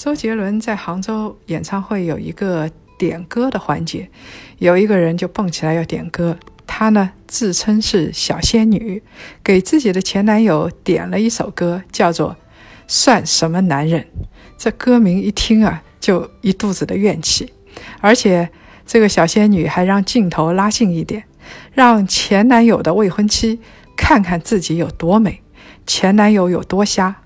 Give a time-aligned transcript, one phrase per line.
[0.00, 4.08] 周杰伦在杭州演唱会有一个点歌的环节，
[4.56, 6.38] 有一个人就蹦起来要点歌。
[6.66, 9.02] 他呢自称是小仙女，
[9.44, 12.30] 给自己的前男友点了一首歌，叫做
[12.88, 14.00] 《算什么男人》。
[14.56, 17.52] 这歌名一听啊，就一肚子的怨气。
[18.00, 18.48] 而且
[18.86, 21.24] 这个小仙女还让镜头拉近一点，
[21.74, 23.60] 让前男友的未婚妻
[23.94, 25.42] 看看自己有多美，
[25.86, 27.16] 前男友有多瞎。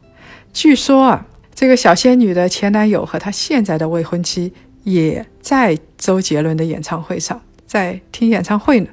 [0.52, 1.28] 据说啊。
[1.54, 8.88] 这个小仙女的前男友和她现在的未婚妻也在周杰伦的演唱会上，在听演唱会呢。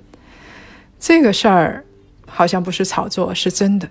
[1.00, 1.84] 这个事儿
[2.28, 3.90] 好像不是炒作，是真的。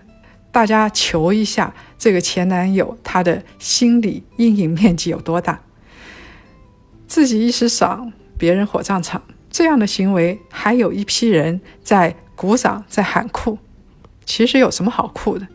[0.52, 5.60] 大家求一下，这个前男友他的心理阴影面积有多大？
[7.08, 13.58] 自己一时爽，别人火葬场，这样的行为还有一批人在鼓掌，在喊酷。
[14.24, 15.46] 其实有什么好酷的？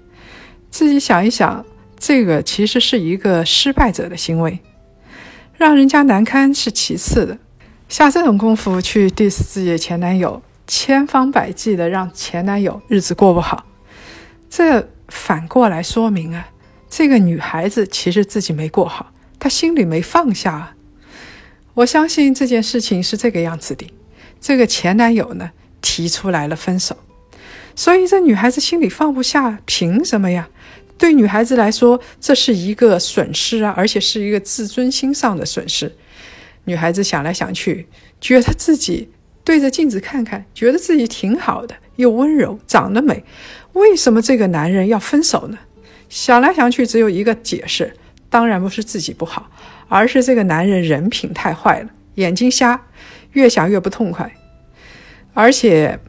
[0.70, 1.66] 自己想一想。
[2.08, 4.60] 这个其实是一个失败者的行为，
[5.58, 7.40] 让人家难堪是其次的，
[7.90, 13.66] 下这种功夫去 diss 自己的前男友，千方百计的让前男友日子过不好，
[14.52, 16.48] 这反过来说明啊，
[16.88, 20.76] 这个女孩子其实自己没过好，她心里没放下啊。
[21.74, 23.92] 我相信这件事情是这个样子的，
[24.40, 25.50] 这个前男友呢
[25.82, 26.96] 提出来了分手，
[27.76, 30.48] 所以这女孩子心里放不下，凭什么呀？
[30.98, 35.92] 对女孩子来说，这是一个损失啊，而且是一个自尊心上的损失。
[36.64, 37.88] 女孩子想来想去，
[38.22, 39.10] 觉得自己
[39.44, 43.24] 对着镜子看看，觉得自己挺好的，又温柔，长得美，
[43.74, 45.58] 为什么这个男人要分手呢？
[46.08, 47.94] 想来想去，只有一个解释，
[48.30, 49.52] 当然不是自己不好，
[49.90, 52.82] 而是这个男人人品太坏了，眼睛瞎，
[53.34, 54.34] 越想越不痛快，
[55.34, 56.00] 而且。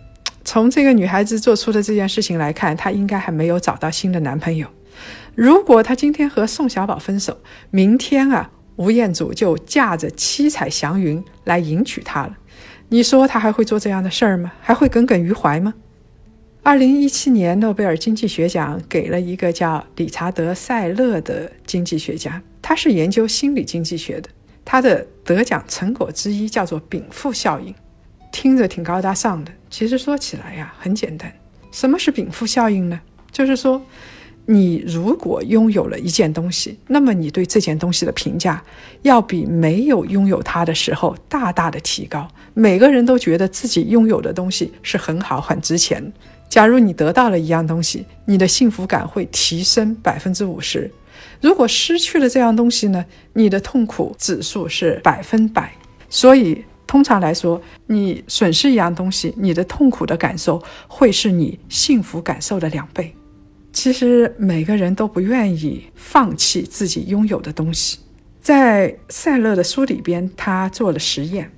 [0.48, 4.68] 从这个女孩子做出的这件事情来看，她应该还没有找到新的男朋友。
[5.36, 7.38] 如果他今天和宋小宝分手，
[7.70, 12.34] 明天啊，吴彦祖就驾着七彩祥云来迎娶她了。
[12.88, 14.50] 你说他还会做这样的事儿吗？
[14.62, 15.74] 还会耿耿于怀吗？
[16.62, 24.30] 二零一七年诺贝尔经济学奖给了一个叫理查德·塞勒的经济学家，他是研究心理经济学的。
[24.64, 27.74] 他的得奖成果之一叫做禀赋效应。
[28.32, 31.30] 听着挺高大上的，其实说起来呀，很简单。
[31.70, 32.98] 什么是禀赋效应呢？
[33.30, 33.80] 就是说，
[34.46, 38.62] 你如果拥有了一件东西，那么你对这件东西的评价
[39.02, 42.26] 要比没有拥有它的时候大大的提高。
[42.54, 46.12] 每个人都觉得自己拥有的东西是很好、很值钱。
[46.48, 50.88] 假如你得到了一样东西，你的幸福感会提升百分之五十；
[51.40, 55.72] 如果失去了这样东西呢，你的痛苦指数是百分百。
[56.08, 56.64] 所以。
[56.88, 63.12] 通常来说，你损失一样东西，你的痛苦的感受会是你幸福感受的两倍。
[63.76, 67.98] 其实每个人都不愿意放弃自己拥有的东西。
[68.40, 71.52] 在塞勒的书里边，他做了实验，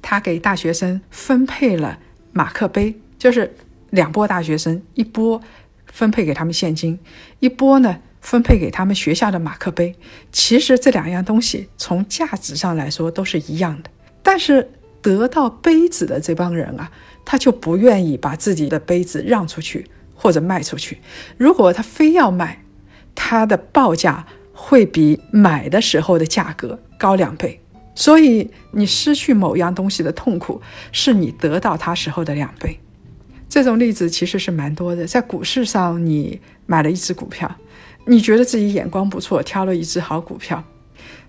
[0.00, 1.98] 他给大学生分配了
[2.30, 3.52] 马克杯，就是
[3.90, 5.42] 两波大学生，一波
[5.86, 6.96] 分配给他们现金，
[7.40, 9.96] 一波呢分配给他们学校的马克杯。
[10.30, 13.90] 其实这两样东西从价值上来说都是一样的。
[14.22, 14.70] 但是
[15.02, 16.92] 得到杯子的这帮人啊，
[17.24, 20.98] 他就不愿意把自己的杯子让出去或者卖出去。
[21.36, 22.62] 如果他非要卖，
[23.14, 27.60] 他的报价会比买的时候的价格高两倍。
[27.94, 30.60] 所以你失去某样东西的痛苦，
[30.90, 32.80] 是你得到它时候的两倍。
[33.48, 35.06] 这种例子其实是蛮多的。
[35.06, 37.54] 在股市上，你买了一只股票，
[38.06, 40.64] 你觉得自己眼光不错，挑了一只好股票，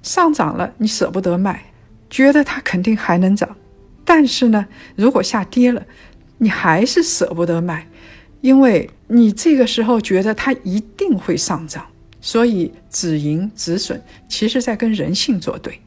[0.01, 1.65] 上涨了，你舍不得卖。
[2.09, 3.55] 觉得它肯定还能涨，
[4.03, 4.65] 但是呢，
[4.95, 5.85] 如果下跌了，
[6.39, 7.87] 你还是舍不得卖，
[8.45, 11.83] 因为你这个时候觉得它一定会上涨，
[12.21, 13.99] 所以止盈止损，
[14.29, 15.79] 其实在跟人性作对。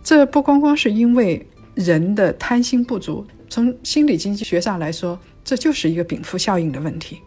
[0.00, 1.44] 这不光光是因为
[1.74, 7.18] 人的贪心不足，从心理经济学上来说，这就是一个禀赋效应的问题。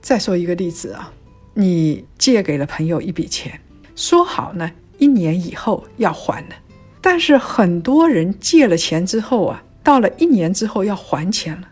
[0.00, 1.12] 再说一个例子啊，
[1.52, 3.60] 你借给了朋友一笔钱，
[3.96, 6.54] 说好呢，一年以后要还的。
[7.00, 11.68] 但是很多人借了钱之后啊，到了一年之后要还钱了，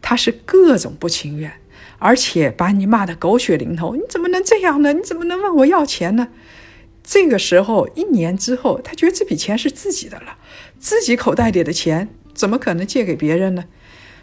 [0.00, 1.52] 他是各种不情愿，
[2.02, 3.94] 而且把你骂得狗血淋头。
[3.94, 4.92] 你怎么能这样呢？
[4.92, 6.28] 你怎么能问我要钱呢？
[7.04, 10.36] 这个时候一年之后，他觉得这笔钱是自己的了，
[10.78, 13.64] 自己口袋里的钱怎么可能借给别人呢？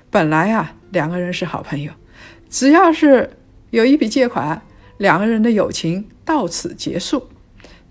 [0.10, 1.92] 本来啊，两个人是好朋友，
[2.50, 3.38] 只要是
[3.70, 4.62] 有一笔借款，
[4.98, 7.30] 两个人的友情到此结束，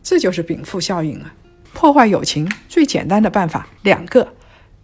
[0.03, 1.35] 这就是禀赋效应啊！
[1.75, 4.35] 破坏友情最简单的办法两个，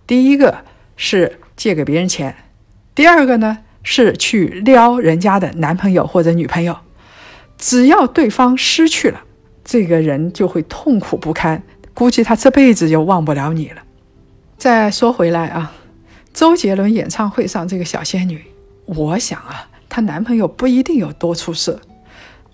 [0.06, 0.65] 第一个
[0.97, 2.37] 是借给别人钱，
[2.95, 6.76] 第二个呢是去撩人家的男朋友或者女朋友。
[7.56, 9.20] 只要对方失去了，
[9.64, 11.62] 这个人就会痛苦不堪，
[11.94, 13.82] 估计他这辈子就忘不了你了。
[14.58, 15.72] 再说回来啊，
[16.32, 18.42] 周杰伦演唱会上这个小仙女，
[18.86, 21.81] 我想啊，她男朋友不一定有多出色，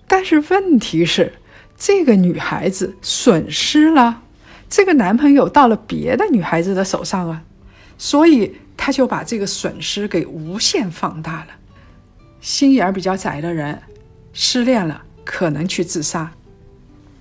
[0.07, 1.33] 但是问题是，
[1.75, 4.21] 这个女孩子损失了。
[4.69, 7.41] 这个男朋友到了别的女孩子的手上啊，
[8.01, 11.49] 所以他就把这个损失给无限放大了。
[12.39, 13.79] 心眼儿比较窄的人，
[14.33, 16.31] 失恋了可能去自杀，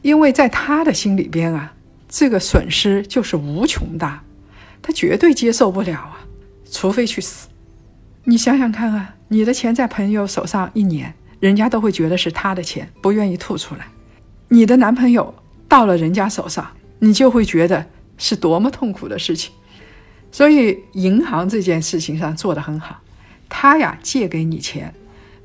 [0.01, 1.75] 因为在他的心里边啊，
[2.09, 4.25] 这个损失就是无穷大，
[4.81, 6.25] 他绝对接受不了啊，
[6.73, 7.49] 除非去死。
[8.25, 13.87] 你想想看啊，你的钱在朋友手上一年，人家都会觉得是他的钱，不愿意吐出来。
[14.49, 15.35] 你的男朋友
[15.69, 16.67] 到了人家手上。
[17.03, 17.87] 你就会觉得
[18.19, 19.51] 是多么痛苦的事情，
[20.33, 23.01] 所以银行这件事情上做得很好，
[23.49, 24.95] 他呀借给你钱，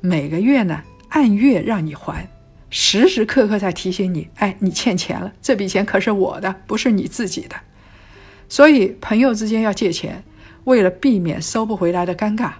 [0.00, 2.28] 每个月呢按月让你还，
[2.70, 7.56] 时时刻刻在提醒你，哎，你欠钱了，这笔钱可是我的，不是你自己的。
[8.48, 10.22] 所以朋友之间要借钱，
[10.64, 12.52] 为了避免收不回来的尴尬，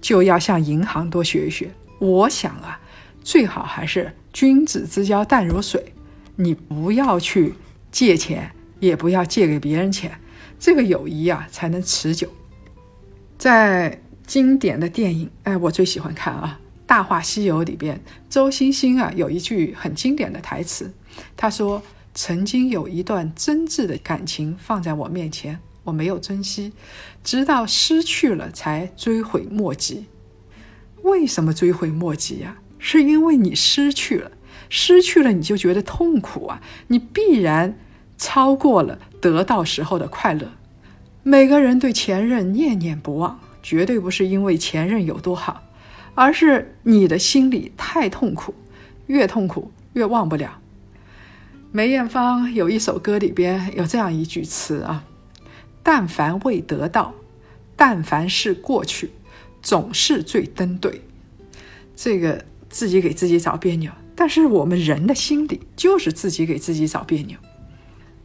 [0.00, 1.70] 就要向银行多学一学。
[1.98, 2.80] 我想啊，
[3.22, 5.92] 最好还是君子之交淡如水，
[6.36, 7.54] 你不要去。
[7.90, 10.20] 借钱也不要借给别人钱，
[10.58, 12.28] 这个友谊啊才能持久。
[13.38, 20.92] 在经典的电影，哎，我最喜欢看啊，《大话西游》里边，周星星啊有一句很经典的台词，
[21.36, 21.82] 他说
[22.14, 26.72] ：“曾经有一段真挚的感情放在我面前，我没有珍惜，
[27.22, 30.06] 直到失去了才追悔莫及。
[31.02, 32.58] 为什么追悔莫及呀？
[32.78, 34.32] 是因为你失去了。”
[34.70, 36.60] 失去了你就觉得痛苦啊！
[36.88, 37.74] 你必然
[38.18, 40.50] 超过了得到时候的快乐。
[41.22, 45.62] 每个人对前任念念不忘，绝对不是因为前任有多好，
[46.14, 48.54] 而是你的心里太痛苦，
[49.06, 50.58] 越痛苦越忘不了。
[51.70, 55.04] 梅艳芳有一首歌里边有这样一句词啊
[55.82, 57.14] ：“但凡未得到，
[57.76, 59.10] 但凡是过去，
[59.62, 61.02] 总是最登对。”
[61.94, 63.92] 这个自己给自己找别扭。
[64.16, 67.38] 但是我们人的心理就是自己给自己找别扭，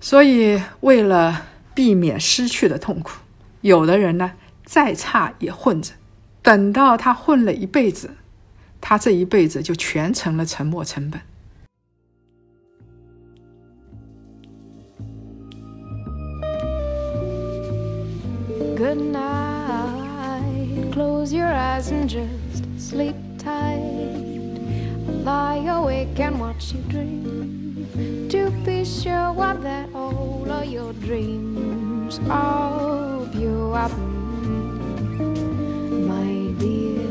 [0.03, 3.19] 所以为了避免失去的痛苦，
[3.61, 4.33] 有的人呢
[4.65, 5.93] 再差也混着，
[6.41, 8.11] 等到他混了一辈子，
[8.81, 11.21] 他这一辈子就全成了沉没成本。
[18.75, 24.03] Good night, close your eyes and just sleep tight.
[25.23, 27.42] lie awake and watch you dream
[28.29, 33.89] to be sure what that all of your dreams are pure
[36.07, 37.07] my dear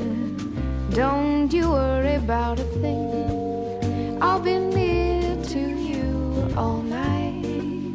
[0.91, 7.95] don't you worry about a thing i'll be near to you all night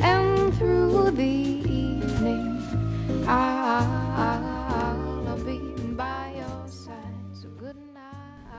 [0.00, 2.62] and through the evening
[3.28, 3.82] i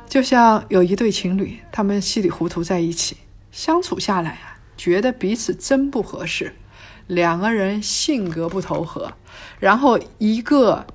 [0.10, 3.18] 就像有一对情侣，他们稀里糊涂在一起
[3.58, 6.54] 相处下来啊，觉得彼此真不合适，
[7.08, 9.12] 两个人性格不投合，
[9.60, 10.86] 然后一个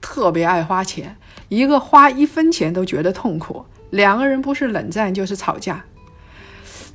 [0.00, 1.16] 特别爱花钱，
[1.48, 5.84] 一个花一分钱都觉得痛苦，两个人不是冷战就是吵架。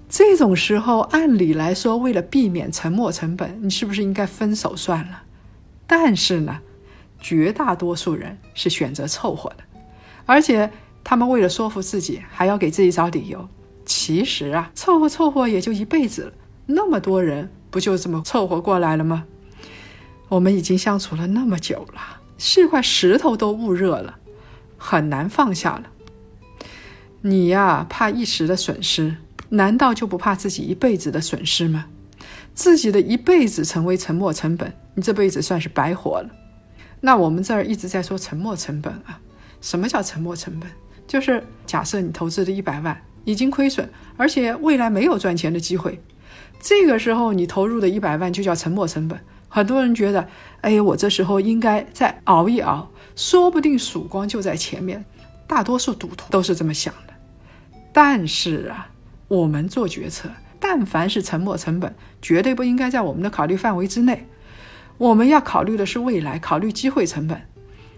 [0.07, 5.23] 这种时候，按理来说，为了避免沉没成本，你是不是应该分手算了？
[5.85, 6.61] 但是呢，
[7.19, 9.57] 绝大多数人是选择凑合的，
[10.25, 10.71] 而且。
[11.03, 13.47] 他们为了说服自己，还要给自己找理由。
[13.87, 16.33] 其实啊，凑合凑合也就一辈子了。
[16.65, 19.23] 那么多人不就这么凑合过来了吗？
[20.27, 24.19] 我们已经相处了那么久了，是块石头都捂热了，
[24.77, 25.83] 很难放下了。
[27.21, 29.15] 你呀，怕一时的损失，
[29.49, 31.85] 难道就不怕自己一辈子的损失吗？
[32.53, 36.29] 自己的一辈子成为沉没成本，你这辈子算是白活了。
[36.99, 39.21] 那我们这儿一直在说沉没成本啊，
[39.61, 40.69] 什么叫沉没成本？
[41.07, 46.01] 就是假设你投资的一百万已经亏损，而且未来没有赚钱的机会，
[46.61, 49.19] 这个时候你投入的一百万就叫沉没成本。
[49.49, 50.25] 很多人觉得，
[50.61, 55.03] 哎，我这时候应该再熬一熬，说不定曙光就在前面。
[55.45, 57.13] 大多数赌徒都是这么想的。
[57.91, 58.89] 但是啊，
[59.27, 64.25] 我们做决策，但凡是沉没成本，绝对不应该在我们的考虑范围之内。
[64.97, 67.41] 我们要考虑的是未来，考虑机会成本。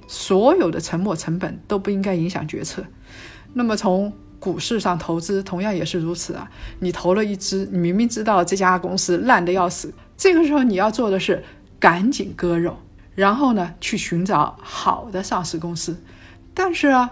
[0.07, 2.83] 所有的沉没成本都不应该影响决策。
[3.53, 6.50] 那么从股市上投资同样也是如此啊！
[6.79, 11.43] 你投了一只，你明明知道这家公司烂的要死，这个时候你要做的是
[11.79, 12.77] 赶紧割肉，
[13.15, 16.01] 然后呢去寻找好的上市公司。
[16.53, 17.10] 但是啊，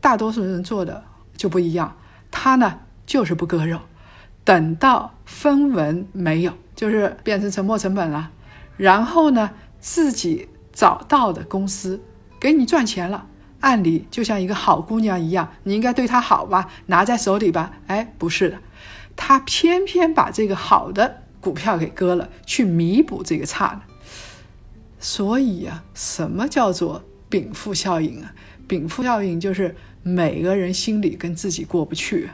[0.00, 1.04] 大多数人做的
[1.36, 1.96] 就不一样，
[2.30, 3.78] 他呢就是不割肉，
[4.44, 8.30] 等到分文没有，就是变成沉没成本了，
[8.76, 12.00] 然后呢自己找到的公司。
[12.40, 13.26] 给你赚钱了，
[13.62, 17.72] 按理就像一个好姑娘一样，你应该对她好吧，拿在手里吧？
[17.86, 18.58] 哎，不是的，
[19.16, 23.80] 他偏偏把这个好的股票给割了，去弥补这个差的。
[24.98, 28.34] 所以呀，什么叫做禀赋效应啊？
[28.66, 32.30] 禀赋效应就是每个人心里跟自己过不去，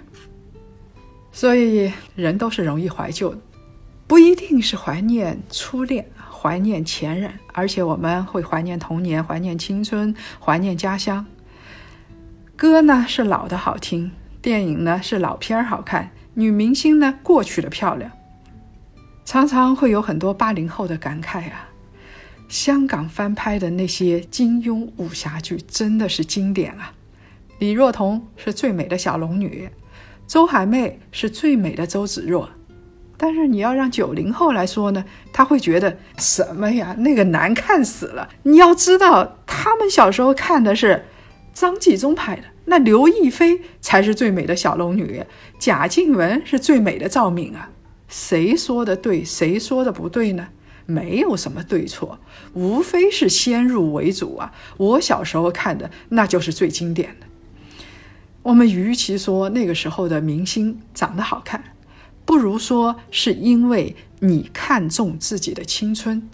[1.30, 3.38] 所以人都是容易怀旧的，
[4.06, 6.10] 不一定是怀念初恋。
[6.40, 11.26] 怀念前任，而且我们会怀念童年，怀念青春，怀念家乡。
[12.54, 18.12] 歌呢是老的好听，电影呢是老片儿好看，女明星呢过去的漂亮。
[19.24, 21.68] 常常会有很多八零后的感慨啊，
[22.48, 26.92] 香港翻拍的那些金庸武侠剧真的是经典啊。
[27.58, 29.68] 李若彤是最美的小龙女，
[30.28, 32.48] 周海媚是最美的周芷若。
[33.20, 36.94] 但是你要让九零后来说呢，他会觉得什么呀？
[36.98, 38.28] 那个难看死了！
[38.44, 41.04] 你要知道，他们小时候看的是
[41.52, 45.24] 张纪中拍的，那刘亦菲才是最美的小龙女，
[45.58, 47.70] 贾静雯是最美的赵敏啊！
[48.06, 50.48] 谁说的对，谁说的不对呢？
[50.86, 52.20] 没有什么对错，
[52.54, 54.52] 无非是先入为主啊！
[54.76, 57.26] 我小时候看的那就是最经典的。
[58.42, 61.62] 我们与其说那个时候的明星长得好看。
[62.28, 66.28] 不如说是因为你看重自己的青春，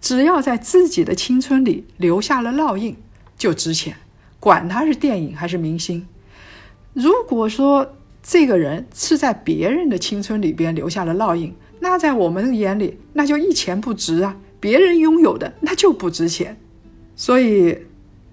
[0.00, 2.96] 只要在自己的青春里留下了烙印，
[3.36, 3.96] 就值钱。
[4.38, 6.06] 管他是电影还是明星。
[6.92, 14.36] 如果说这个人是在别人的青春里边留下了烙印，那在我们眼里那就一钱不值啊。
[14.60, 16.56] 别人拥有的那就不值钱。
[17.16, 17.76] 所以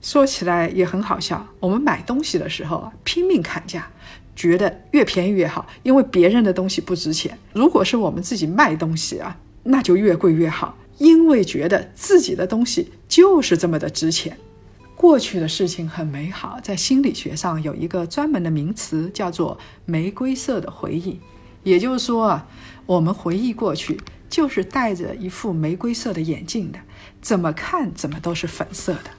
[0.03, 3.89] 说起来也很好笑，我们买东西的时候啊，拼命砍价。
[4.38, 7.36] 觉得越便宜越好，因为别人的东西不值钱。
[7.53, 14.38] 如果是我们自己卖东西啊，那就越贵越好，因为觉得自己的东西就是这么的值钱。
[14.96, 21.20] 过去的事情很美好，在心理学上有一个专门的名词，叫做“玫瑰色的回忆”。
[21.63, 22.48] 也就是说啊，
[22.86, 26.77] 我们回忆过去，就是戴着一副玫瑰色的眼镜的，
[27.22, 29.10] 怎么看怎么都是粉色的。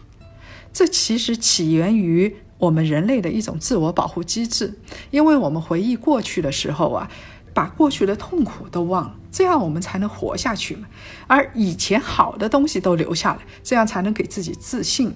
[0.73, 2.37] 这其实起源于。
[2.59, 4.79] 我们人类的一种自我保护机制，
[5.11, 7.11] 因为我们回忆过去的时候啊，
[7.55, 10.88] 把过去的痛苦都忘了，这样我们才能活下去嘛。
[11.27, 15.15] 而以前好的东西都留下来，这样才能给自己自信。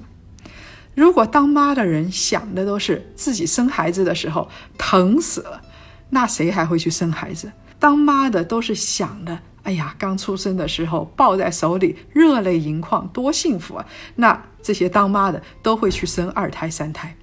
[0.95, 5.63] 如果当妈的人想的都是自己生孩子的时候疼死了，
[6.11, 7.51] 那谁还会去生孩子？
[7.79, 13.87] 当妈的都是想的，哎呀，刚出生的时候抱在手里热泪盈眶，多幸福啊！
[14.17, 17.17] 那这些当妈的都会去生二胎、三胎。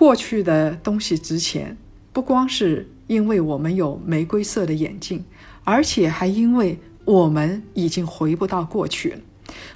[0.00, 1.76] 过去的东西值钱，
[2.10, 5.26] 不光是因为我们有玫瑰色的眼镜，
[5.62, 9.18] 而且还因为我们已经回不到过去了。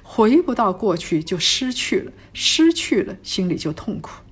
[0.01, 4.23] 回不到过去就失去了，失去了心里就痛苦。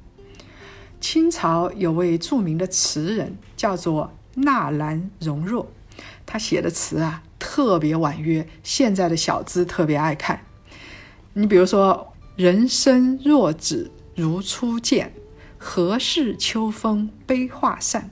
[1.00, 5.68] 清朝有位著名的词人叫做纳兰容若，
[6.26, 10.44] 他写的词啊特别婉约，现在的小资特别爱看。
[11.34, 15.14] 你比如说“人生若只如初见”。
[15.66, 18.12] 何事秋风悲画扇？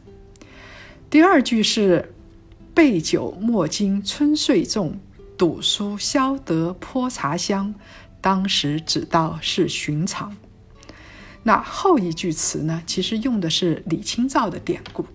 [1.10, 2.13] 第二句是
[2.74, 4.98] “杯酒莫惊春睡重，
[5.38, 7.75] 赌书消得泼茶香。
[8.22, 10.34] 当时只道是寻常。”
[11.43, 12.81] 那后一句词呢？
[12.88, 15.05] 其实用的是李清照的典故。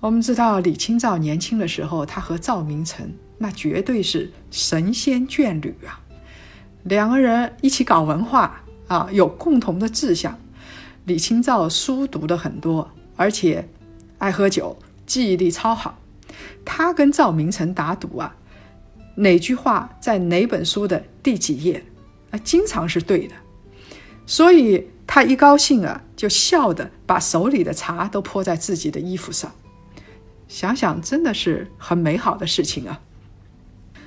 [0.00, 6.02] 我们知道李清照年轻的时候，他和赵明诚那绝对是神仙眷侣啊！
[6.82, 10.36] 两个人一起搞文化啊，有共同的志向。
[11.10, 13.68] 李清照书读的很多，而且
[14.18, 15.98] 爱喝酒，记忆力超好。
[16.64, 18.36] 他跟赵明诚打赌啊，
[19.16, 21.84] 哪句话在哪本书的第几页
[22.30, 23.34] 啊，经常是对的。
[24.24, 29.50] 所以他一高兴啊，就笑的把手里的茶都泼在自己的衣服上。
[30.46, 33.00] 想想真的是很美好的事情啊。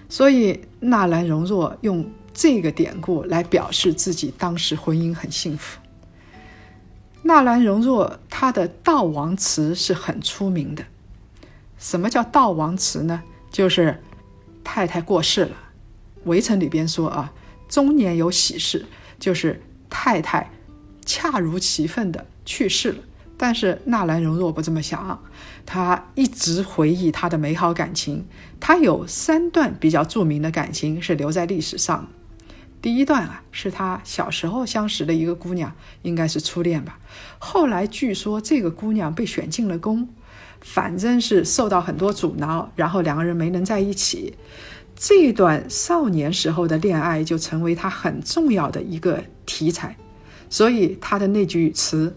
[0.08, 5.82] 所以纳兰容若用这个典故来表示自己当时婚姻很幸福。
[7.24, 10.84] 纳兰容若，他的悼亡词是很出名的。
[11.78, 13.24] 什么叫悼亡词呢？
[13.50, 14.02] 就是
[14.64, 15.52] 太太过世了，
[16.26, 17.34] 《围城》里边说啊，
[17.68, 18.86] 中年有喜事，
[19.20, 20.50] 就是太太
[21.06, 22.98] 恰如其分的去世了。
[23.38, 25.22] 但是纳兰容若不这么想，
[25.66, 28.26] 他一直回忆他的美好感情。
[28.60, 32.08] 他有三段比较著名的感情是留在历史上。
[32.84, 37.00] 第一段啊，是他小时候相识的一个姑娘，应该是初恋吧。
[37.40, 40.10] 后来据说这个姑娘被选进了宫，
[40.60, 44.34] 反正是受到很多阻挠，然后两个人没能在一起。
[44.98, 49.96] 这段少年时候的恋爱就成为他很重要的一个题材，
[50.50, 52.14] 所以他的那句词。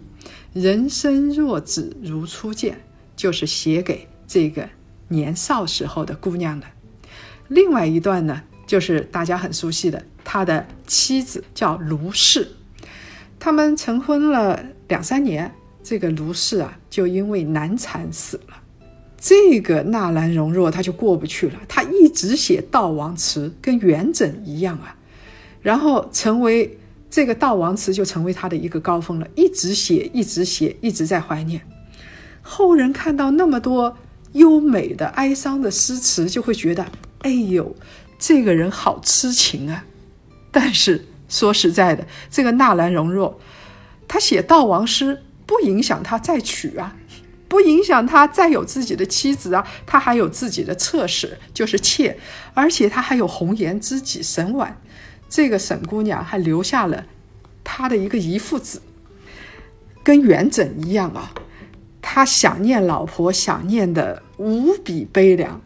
[0.52, 2.80] 人生若只如初见，
[3.14, 4.68] 就是写给这个
[5.06, 6.66] 年少时候的姑娘的。
[7.46, 12.48] 另外一段呢，就是大家很熟悉的，他的妻子叫卢氏，
[13.38, 15.50] 他们成婚了两三年，
[15.82, 18.62] 这个卢氏啊，就因为难产死了。
[19.18, 24.96] 这个纳兰容若他就过不去了，他一直写悼亡词，跟元稹一样啊，
[25.62, 26.78] 然后成为。
[27.08, 31.62] 这个悼亡词就成为他的一个高峰了，一直写，一直写，一直在怀念。
[32.42, 33.96] 后人看到那么多
[34.32, 36.84] 优美的哀伤的诗词，就会觉得，
[37.20, 37.74] 哎呦，
[38.18, 39.84] 这个人好痴情啊！
[40.50, 43.38] 但是说实在的，这个纳兰容若，
[44.08, 46.96] 他写悼亡诗不影响他再娶啊，
[47.48, 52.18] 不影响他再有自己的妻子啊，他还有自己的侧室，就是妾，
[52.54, 54.80] 而且他还有红颜知己沈婉。
[55.28, 57.04] 这个沈姑娘还留下了
[57.64, 58.80] 她的一个遗腹子，
[60.02, 61.32] 跟元稹一样啊。
[62.00, 65.60] 他想念老婆，想念的无比悲凉。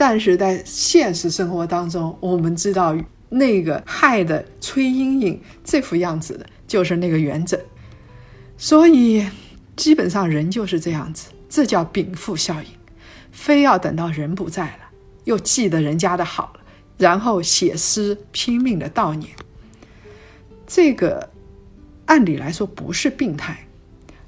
[0.00, 2.96] 但是在现实生活当中，我们知道
[3.28, 7.58] 那个害的崔莺莺这副样子的，就是那个元稹。
[8.56, 9.26] 所以
[9.74, 12.68] 基本上人就是这样子，这叫禀赋效应。
[13.32, 14.90] 非要等到人不在了，
[15.24, 16.52] 又记得人家的好。
[16.96, 19.32] 然后写诗拼命的悼念，
[20.64, 21.28] 这个
[22.06, 23.66] 按理来说不是病态，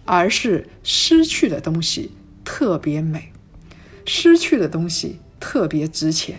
[0.05, 2.11] 而是失去的东西
[2.45, 3.33] 特别美，
[4.05, 6.39] 失去的东西特别值钱。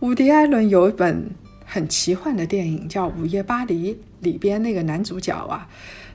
[0.00, 1.30] 伍迪·艾伦有一本
[1.64, 5.66] 很奇幻的电影叫《午夜巴黎》，里边那个男主角啊，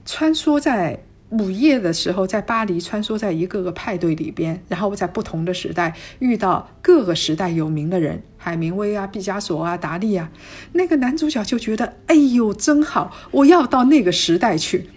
[0.05, 0.99] 穿梭在。
[1.31, 10.31] 午夜的时候，在巴黎穿梭在一个个派对里边，然后在不同的时代遇到各个时代有名的人，海明威啊、毕加索啊、达利啊。
[10.73, 14.88] 那个男主角就觉得，哎呦，真好，我要到那个时代去。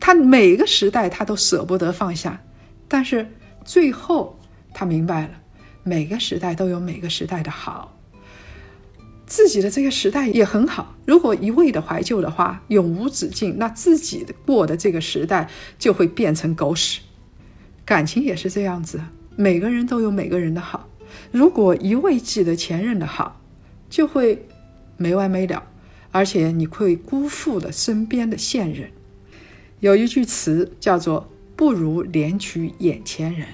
[0.00, 2.42] 他每个时代他都舍不得放下，
[2.88, 3.28] 但是
[3.64, 4.35] 最后
[4.78, 5.30] 他明白了，
[5.84, 7.96] 每个时代都有每个时代的好。
[9.26, 17.00] 自己的这个时代也很好，如果一味的怀旧的话，永无止境，那自己过的这个时代就会变成狗屎。
[17.86, 19.00] 感情也是这样子，
[19.34, 20.86] 每个人都有每个人的好，
[21.32, 23.40] 如果一味记得前任的好，
[23.88, 24.46] 就会
[24.98, 25.62] 没完没了，
[26.10, 28.90] 而且你会辜负了身边的现任。
[29.80, 33.48] 有一句词叫做“不如怜取眼前人”，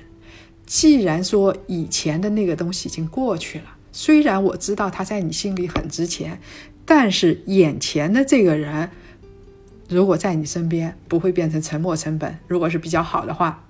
[0.67, 3.65] 既然说以前的那个东西已经过去了。
[3.93, 6.41] 虽然我知道他在你心里很值钱，
[6.87, 8.89] 但是眼前的这个人，
[9.89, 12.39] 如果在你身边，不会变成沉没成本。
[12.49, 13.69] 如果是比较好的话，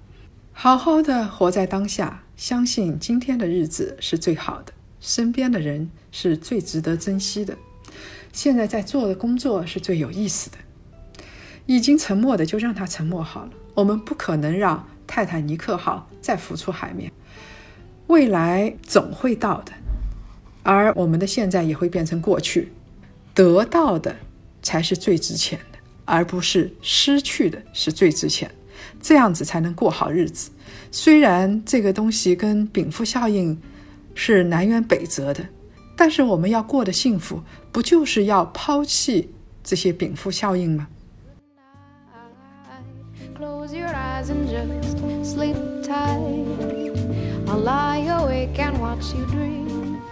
[0.53, 7.59] 好好的活在当下，相信今天的日子是最好的，身边的人是最值得珍惜的，
[8.33, 10.59] 现在在做的工作是最有意思的。
[11.67, 17.13] 已经沉默的就让他沉默好了，我们不可能让泰坦尼克号再浮出海面，
[18.07, 19.71] 未来总会到的。
[20.63, 22.73] 而我们的现在也会变成过去，
[23.35, 24.17] 得到的
[24.63, 28.51] 才是最值钱的，而不是失去的是最值钱，
[29.03, 30.51] 这样子才能过好日子。
[30.91, 33.61] 虽然这个东西跟禀赋效应
[34.15, 35.47] 是南辕北辙的，
[35.95, 39.31] 但是我们要过得幸福，不就是要抛弃
[39.63, 40.89] 这些禀赋效应吗
[45.33, 46.93] sleep tight.
[47.49, 50.03] I'll lie awake and watch you dream.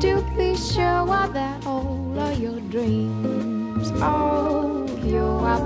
[0.00, 5.62] Do be sure what that all of your dreams are you up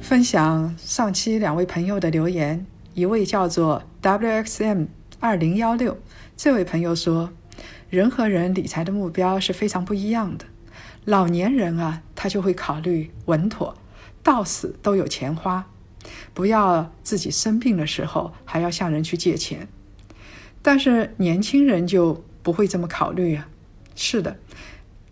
[0.00, 4.86] 分享上期两位朋友的留言一位叫做 wxm
[5.20, 5.98] 二零幺六
[6.34, 7.30] 这位朋友说
[7.90, 10.44] 人和人理财的目标是非常不一样的。
[11.04, 13.74] 老年人啊他就会考虑稳妥
[14.22, 15.66] 到死都有钱花。
[16.34, 19.68] 不要自己生病的时候还要向人去借钱。
[20.62, 23.48] 但是年轻人就不会这么考虑啊！
[23.94, 24.36] 是的，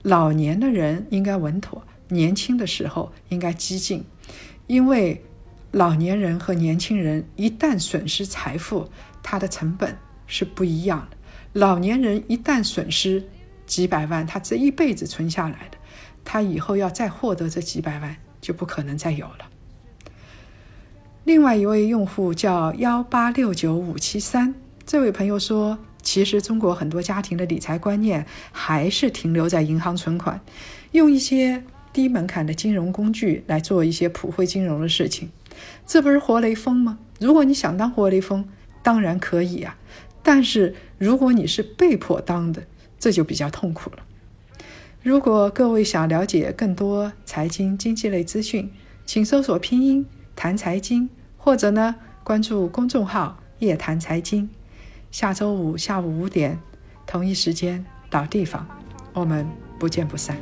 [0.03, 4.05] 老年的人应该稳妥，年轻的时候应该激进，
[4.67, 5.25] 因为
[5.71, 8.89] 老年人和年轻人一旦损失财富，
[9.23, 11.17] 他的成本是不一样的。
[11.53, 13.25] 老年人一旦损失
[13.67, 15.79] 几百万，他这一辈子存下来的，
[16.25, 19.49] 他以后要再获得这几百万就不可能再有了。
[21.27, 24.55] 另外一位用户叫幺八六九五七三，
[24.87, 30.41] 这位朋友说，其实中国很多家庭的理财观念还是停留在银行存款，
[30.93, 35.29] 用一些低门槛的金融工具来做一些普惠金融的事情，
[35.85, 36.97] 这不是活雷锋吗？
[37.19, 38.49] 如果你想当活雷锋，
[38.85, 39.77] 当然可以啊，
[40.23, 42.63] 但是如果你是被迫当的，
[43.01, 44.05] 这就比较痛苦了。
[45.03, 48.71] 如果各位想了解更多财经经济类资讯，
[49.05, 51.11] 请搜索拼音谈财经。
[51.47, 54.51] 或者呢，关注公众号“夜谈财经”，
[55.13, 56.59] 下周五下午五点，
[57.07, 58.67] 同一时间到地方，
[59.13, 59.47] 我们
[59.79, 60.37] 不见不散。